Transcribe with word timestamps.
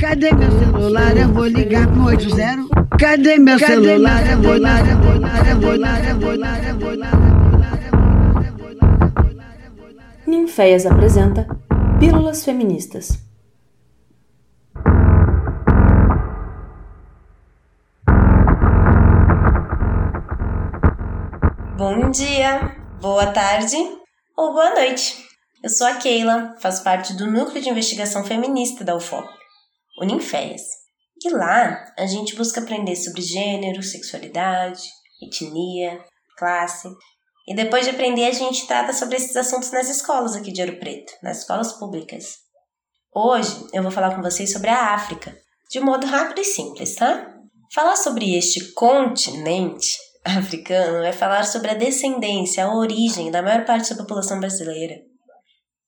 Cadê 0.00 0.32
meu 0.32 0.50
celular? 0.58 1.14
Eu 1.14 1.28
vou 1.28 1.46
ligar 1.46 1.86
pro 1.86 2.04
80. 2.04 2.96
Cadê 2.98 3.38
meu 3.38 3.58
celular? 3.58 4.30
Eu 4.30 4.40
vou 4.40 4.54
ligar, 4.54 4.88
eu 4.88 4.96
vou 4.96 5.12
ligar, 5.12 5.46
eu 5.46 5.60
vou 5.60 5.72
ligar, 5.72 6.08
eu 6.08 6.18
vou 6.18 6.32
ligar, 6.32 6.68
eu 6.68 6.78
vou 6.78 6.92
ligar. 6.92 7.20
Ninféias 10.26 10.86
apresenta 10.86 11.46
Pílulas 11.98 12.42
Feministas. 12.42 13.22
Bom 21.76 22.10
dia, 22.10 22.74
boa 23.02 23.26
tarde 23.26 23.76
ou 24.34 24.54
boa 24.54 24.74
noite. 24.76 25.28
Eu 25.62 25.68
sou 25.68 25.86
a 25.86 25.94
Keila, 25.94 26.54
faço 26.58 26.82
parte 26.82 27.12
do 27.12 27.30
Núcleo 27.30 27.62
de 27.62 27.68
Investigação 27.68 28.24
Feminista 28.24 28.82
da 28.82 28.96
UFOP, 28.96 29.28
o 30.00 30.04
Ninféias. 30.04 30.62
E 31.22 31.28
lá 31.28 31.84
a 31.98 32.06
gente 32.06 32.34
busca 32.34 32.60
aprender 32.60 32.96
sobre 32.96 33.20
gênero, 33.20 33.82
sexualidade, 33.82 34.82
etnia, 35.22 36.02
classe. 36.38 36.88
E 37.46 37.54
depois 37.54 37.84
de 37.84 37.90
aprender, 37.90 38.24
a 38.24 38.32
gente 38.32 38.66
trata 38.66 38.92
sobre 38.92 39.16
esses 39.16 39.36
assuntos 39.36 39.70
nas 39.70 39.88
escolas 39.90 40.34
aqui 40.34 40.50
de 40.50 40.62
Ouro 40.62 40.78
Preto, 40.78 41.12
nas 41.22 41.40
escolas 41.40 41.72
públicas. 41.74 42.38
Hoje 43.14 43.66
eu 43.74 43.82
vou 43.82 43.92
falar 43.92 44.14
com 44.14 44.22
vocês 44.22 44.50
sobre 44.52 44.70
a 44.70 44.94
África, 44.94 45.36
de 45.70 45.78
um 45.78 45.84
modo 45.84 46.06
rápido 46.06 46.40
e 46.40 46.44
simples, 46.44 46.94
tá? 46.94 47.34
Falar 47.74 47.96
sobre 47.96 48.36
este 48.36 48.72
continente 48.72 49.98
africano 50.24 51.04
é 51.04 51.12
falar 51.12 51.44
sobre 51.44 51.70
a 51.70 51.74
descendência, 51.74 52.64
a 52.64 52.74
origem 52.74 53.30
da 53.30 53.42
maior 53.42 53.64
parte 53.66 53.92
da 53.92 54.02
população 54.02 54.40
brasileira. 54.40 54.94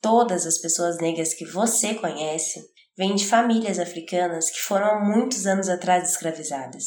Todas 0.00 0.46
as 0.46 0.58
pessoas 0.58 0.98
negras 0.98 1.32
que 1.32 1.44
você 1.44 1.94
conhece 1.94 2.60
vêm 2.96 3.14
de 3.14 3.26
famílias 3.26 3.78
africanas 3.78 4.50
que 4.50 4.60
foram 4.60 4.86
há 4.86 5.00
muitos 5.00 5.46
anos 5.46 5.68
atrás 5.68 6.10
escravizadas. 6.10 6.86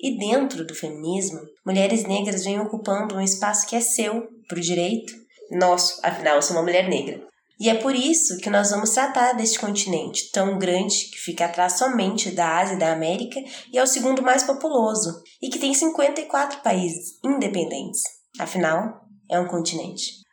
E 0.00 0.18
dentro 0.18 0.66
do 0.66 0.74
feminismo, 0.74 1.40
mulheres 1.64 2.04
negras 2.04 2.44
vêm 2.44 2.60
ocupando 2.60 3.16
um 3.16 3.20
espaço 3.20 3.66
que 3.66 3.76
é 3.76 3.80
seu, 3.80 4.28
por 4.48 4.58
direito, 4.60 5.12
nosso, 5.50 6.00
afinal 6.02 6.36
eu 6.36 6.42
sou 6.42 6.56
uma 6.56 6.62
mulher 6.62 6.88
negra. 6.88 7.22
E 7.60 7.68
é 7.68 7.74
por 7.74 7.94
isso 7.94 8.38
que 8.38 8.50
nós 8.50 8.70
vamos 8.70 8.90
tratar 8.90 9.32
deste 9.34 9.60
continente 9.60 10.30
tão 10.32 10.58
grande 10.58 11.08
que 11.10 11.18
fica 11.18 11.44
atrás 11.44 11.78
somente 11.78 12.30
da 12.30 12.58
Ásia 12.58 12.74
e 12.74 12.78
da 12.78 12.92
América 12.92 13.38
e 13.72 13.78
é 13.78 13.82
o 13.82 13.86
segundo 13.86 14.22
mais 14.22 14.42
populoso 14.42 15.22
e 15.40 15.48
que 15.48 15.58
tem 15.58 15.72
54 15.72 16.60
países 16.62 17.12
independentes. 17.24 18.02
Afinal, 18.40 19.00
é 19.30 19.38
um 19.38 19.46
continente. 19.46 20.24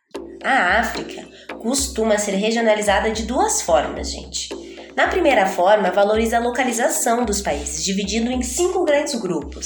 A 0.43 0.79
África 0.79 1.27
costuma 1.61 2.17
ser 2.17 2.31
regionalizada 2.31 3.11
de 3.11 3.23
duas 3.23 3.61
formas, 3.61 4.09
gente. 4.09 4.49
Na 4.95 5.07
primeira 5.07 5.45
forma, 5.45 5.91
valoriza 5.91 6.37
a 6.37 6.41
localização 6.41 7.23
dos 7.23 7.41
países, 7.41 7.83
dividido 7.83 8.31
em 8.31 8.41
cinco 8.41 8.83
grandes 8.83 9.15
grupos. 9.15 9.65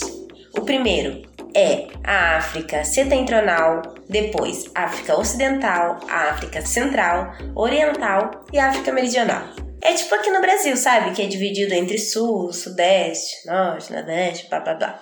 O 0.57 0.61
primeiro 0.61 1.23
é 1.55 1.87
a 2.03 2.37
África 2.37 2.83
Setentrional, 2.83 3.81
depois 4.07 4.65
África 4.75 5.17
Ocidental, 5.17 5.99
África 6.07 6.61
Central, 6.61 7.33
Oriental 7.55 8.45
e 8.53 8.59
África 8.59 8.91
Meridional. 8.91 9.43
É 9.81 9.93
tipo 9.93 10.13
aqui 10.15 10.31
no 10.31 10.41
Brasil, 10.41 10.75
sabe? 10.75 11.11
Que 11.11 11.21
é 11.21 11.27
dividido 11.27 11.73
entre 11.73 11.97
Sul, 11.97 12.51
Sudeste, 12.51 13.47
Norte, 13.47 13.93
Nordeste, 13.93 14.49
blá 14.49 14.59
blá 14.59 14.73
blá. 14.73 14.99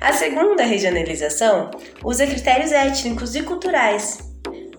A 0.00 0.12
segunda 0.12 0.62
regionalização 0.62 1.70
usa 2.02 2.26
critérios 2.26 2.72
étnicos 2.72 3.34
e 3.34 3.42
culturais, 3.42 4.18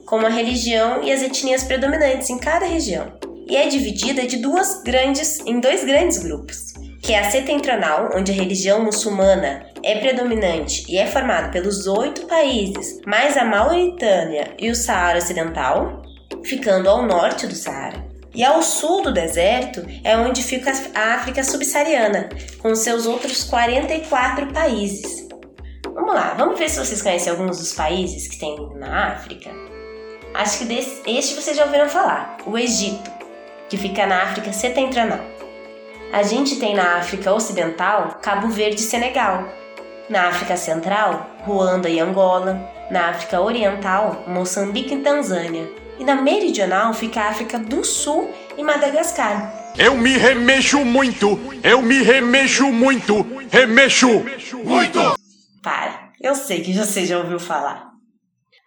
como 0.06 0.26
a 0.26 0.30
religião 0.30 1.04
e 1.04 1.12
as 1.12 1.22
etnias 1.22 1.64
predominantes 1.64 2.30
em 2.30 2.38
cada 2.38 2.66
região. 2.66 3.23
E 3.48 3.56
é 3.56 3.68
dividida 3.68 4.26
de 4.26 4.38
duas 4.38 4.82
grandes, 4.84 5.40
em 5.46 5.60
dois 5.60 5.84
grandes 5.84 6.20
grupos, 6.20 6.74
que 7.02 7.14
é 7.14 7.20
a 7.20 7.30
setentrional, 7.30 8.12
onde 8.16 8.32
a 8.32 8.36
religião 8.36 8.84
muçulmana 8.84 9.66
é 9.84 10.00
predominante 10.00 10.86
e 10.88 10.98
é 10.98 11.06
formado 11.06 11.52
pelos 11.52 11.86
oito 11.88 12.26
países, 12.26 13.02
mais 13.06 13.36
a 13.36 13.44
Mauritânia 13.44 14.56
e 14.58 14.70
o 14.70 14.76
Saara 14.76 15.18
Ocidental, 15.18 16.02
ficando 16.44 16.90
ao 16.90 17.06
norte 17.06 17.46
do 17.46 17.56
Saara. 17.56 18.04
E 18.34 18.44
ao 18.44 18.64
sul 18.64 19.04
do 19.04 19.14
deserto 19.14 19.86
é 20.04 20.18
onde 20.18 20.42
fica 20.42 20.72
a 20.96 21.14
África 21.16 21.44
subsaariana, 21.44 22.30
com 22.60 22.74
seus 22.74 23.06
outros 23.06 23.44
44 23.44 24.52
países. 24.52 25.28
Vamos 25.94 26.16
lá, 26.16 26.34
vamos 26.34 26.58
ver 26.58 26.70
se 26.70 26.80
vocês 26.80 27.02
conhecem 27.02 27.32
alguns 27.32 27.60
dos 27.60 27.74
países 27.74 28.28
que 28.28 28.40
tem 28.40 28.56
na 28.76 29.14
África. 29.14 29.52
Acho 30.34 30.60
que 30.60 30.66
desse, 30.66 31.02
este 31.06 31.36
vocês 31.36 31.56
já 31.56 31.66
ouviram 31.66 31.88
falar: 31.88 32.38
o 32.48 32.58
Egito, 32.58 33.12
que 33.70 33.78
fica 33.78 34.06
na 34.06 34.24
África 34.24 34.52
setentrional. 34.54 35.20
A 36.12 36.22
gente 36.22 36.58
tem 36.58 36.76
na 36.76 36.98
África 36.98 37.34
Ocidental 37.34 38.20
Cabo 38.22 38.48
Verde 38.48 38.82
e 38.82 38.84
Senegal, 38.84 39.48
na 40.10 40.28
África 40.28 40.56
Central, 40.56 41.28
Ruanda 41.44 41.90
e 41.90 42.00
Angola, 42.00 42.70
na 42.92 43.10
África 43.10 43.42
Oriental, 43.42 44.24
Moçambique 44.28 44.94
e 44.94 45.00
Tanzânia, 45.00 45.68
e 45.98 46.04
na 46.04 46.16
Meridional 46.16 46.94
fica 46.94 47.22
a 47.22 47.30
África 47.30 47.58
do 47.58 47.84
Sul 47.84 48.30
e 48.58 48.64
Madagascar. 48.64 49.74
Eu 49.78 49.98
me 49.98 50.18
remexo 50.18 50.86
muito, 50.86 51.40
eu 51.64 51.82
me 51.82 52.04
remexo 52.04 52.72
muito, 52.72 53.26
remexo 53.50 54.24
muito. 54.64 55.00
Para, 55.64 56.12
eu 56.22 56.36
sei 56.36 56.62
que 56.62 56.74
você 56.74 57.06
já 57.06 57.18
ouviu 57.18 57.40
falar. 57.40 57.92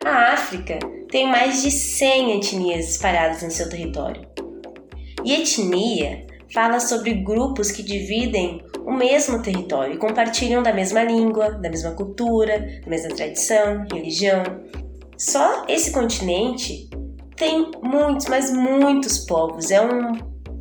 A 0.04 0.32
África 0.32 0.78
tem 1.10 1.28
mais 1.28 1.62
de 1.62 1.70
100 1.70 2.38
etnias 2.38 2.90
espalhadas 2.90 3.42
em 3.42 3.50
seu 3.50 3.68
território. 3.68 4.26
E 5.26 5.32
etnia 5.32 6.24
fala 6.54 6.78
sobre 6.78 7.12
grupos 7.12 7.72
que 7.72 7.82
dividem 7.82 8.64
o 8.86 8.92
mesmo 8.92 9.42
território 9.42 9.94
e 9.94 9.98
compartilham 9.98 10.62
da 10.62 10.72
mesma 10.72 11.02
língua, 11.02 11.50
da 11.50 11.68
mesma 11.68 11.90
cultura, 11.90 12.60
da 12.84 12.88
mesma 12.88 13.08
tradição, 13.08 13.84
religião. 13.92 14.44
Só 15.18 15.66
esse 15.66 15.90
continente 15.90 16.88
tem 17.34 17.72
muitos, 17.82 18.26
mas 18.28 18.52
muitos 18.52 19.18
povos. 19.18 19.72
É 19.72 19.82
um 19.82 20.12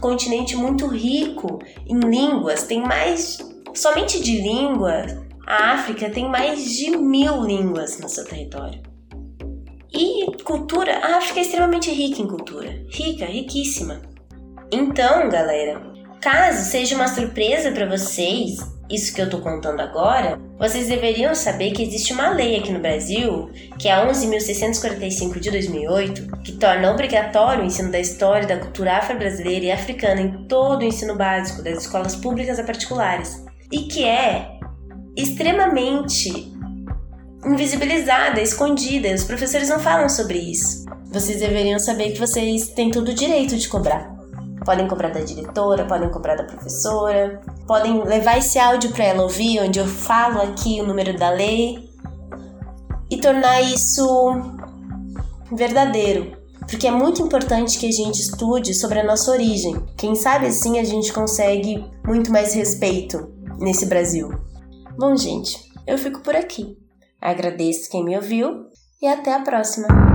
continente 0.02 0.56
muito 0.56 0.88
rico 0.88 1.60
em 1.86 2.00
línguas. 2.00 2.64
Tem 2.64 2.82
mais, 2.82 3.38
somente 3.72 4.20
de 4.20 4.42
língua, 4.42 5.06
a 5.46 5.74
África 5.74 6.10
tem 6.10 6.28
mais 6.28 6.76
de 6.76 6.98
mil 6.98 7.44
línguas 7.44 8.00
no 8.00 8.10
seu 8.10 8.26
território. 8.26 8.82
E 9.94 10.26
cultura, 10.44 10.98
a 10.98 11.18
África 11.18 11.40
é 11.40 11.44
extremamente 11.44 11.92
rica 11.92 12.20
em 12.20 12.28
cultura, 12.28 12.84
rica, 12.90 13.26
riquíssima. 13.26 14.15
Então, 14.72 15.30
galera, 15.30 15.82
caso 16.22 16.70
seja 16.70 16.96
uma 16.96 17.08
surpresa 17.08 17.72
para 17.72 17.86
vocês, 17.86 18.58
isso 18.90 19.14
que 19.14 19.22
eu 19.22 19.30
tô 19.30 19.40
contando 19.40 19.80
agora, 19.80 20.40
vocês 20.58 20.88
deveriam 20.88 21.36
saber 21.36 21.72
que 21.72 21.84
existe 21.84 22.14
uma 22.14 22.30
lei 22.30 22.58
aqui 22.58 22.72
no 22.72 22.80
Brasil, 22.80 23.50
que 23.80 23.88
é 23.88 23.94
a 23.94 24.08
11.645 24.08 25.40
de 25.40 25.52
2008, 25.52 26.38
que 26.44 26.54
torna 26.54 26.92
obrigatório 26.92 27.64
o 27.64 27.66
ensino 27.66 27.92
da 27.92 28.00
história 28.00 28.46
e 28.46 28.48
da 28.48 28.58
cultura 28.58 28.98
afro-brasileira 28.98 29.66
e 29.66 29.72
africana 29.72 30.22
em 30.22 30.48
todo 30.48 30.82
o 30.82 30.86
ensino 30.86 31.16
básico 31.16 31.62
das 31.62 31.84
escolas 31.84 32.16
públicas 32.16 32.60
a 32.60 32.64
particulares, 32.64 33.44
e 33.72 33.82
que 33.82 34.04
é 34.04 34.50
extremamente 35.16 36.54
invisibilizada, 37.46 38.42
escondida, 38.42 39.14
os 39.14 39.24
professores 39.24 39.70
não 39.70 39.80
falam 39.80 40.10
sobre 40.10 40.40
isso. 40.40 40.86
Vocês 41.12 41.40
deveriam 41.40 41.78
saber 41.80 42.12
que 42.12 42.20
vocês 42.20 42.70
têm 42.70 42.90
todo 42.92 43.10
o 43.10 43.14
direito 43.14 43.56
de 43.56 43.68
cobrar. 43.70 44.15
Podem 44.66 44.88
cobrar 44.88 45.10
da 45.10 45.22
diretora, 45.22 45.86
podem 45.86 46.10
cobrar 46.10 46.36
da 46.36 46.44
professora, 46.44 47.40
podem 47.68 48.04
levar 48.04 48.40
esse 48.40 48.58
áudio 48.58 48.92
para 48.92 49.06
ela 49.06 49.24
ouvir, 49.24 49.62
onde 49.62 49.80
eu 49.80 49.86
falo 49.86 50.42
aqui 50.42 50.82
o 50.82 50.88
número 50.88 51.18
da 51.18 51.30
lei 51.30 51.88
e 53.10 53.18
tornar 53.18 53.62
isso 53.62 54.06
verdadeiro. 55.52 56.36
Porque 56.68 56.88
é 56.88 56.92
muito 56.92 57.22
importante 57.22 57.78
que 57.78 57.88
a 57.88 57.92
gente 57.92 58.20
estude 58.20 58.74
sobre 58.74 59.00
a 59.00 59.04
nossa 59.04 59.32
origem. 59.32 59.76
Quem 59.96 60.16
sabe 60.16 60.48
assim 60.48 60.80
a 60.80 60.84
gente 60.84 61.14
consegue 61.14 61.86
muito 62.04 62.32
mais 62.32 62.56
respeito 62.56 63.32
nesse 63.60 63.86
Brasil. 63.86 64.30
Bom, 64.98 65.16
gente, 65.16 65.72
eu 65.86 65.98
fico 65.98 66.22
por 66.22 66.36
aqui. 66.36 66.76
Agradeço 67.22 67.90
quem 67.90 68.04
me 68.04 68.16
ouviu 68.16 68.66
e 69.02 69.08
até 69.08 69.34
a 69.34 69.42
próxima! 69.42 70.15